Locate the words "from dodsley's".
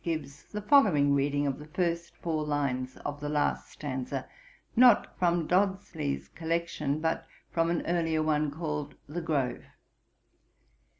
5.19-6.27